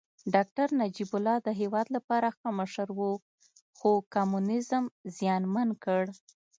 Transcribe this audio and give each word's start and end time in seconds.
داکتر 0.35 0.67
نجيب 0.81 1.09
الله 1.17 1.37
د 1.47 1.49
هېواد 1.59 1.87
لپاره 1.95 2.27
ښه 2.37 2.49
مشر 2.59 2.87
و 2.97 2.99
خو 3.77 3.91
کمونيزم 4.13 4.83
زیانمن 5.17 5.69
کړ 5.83 6.03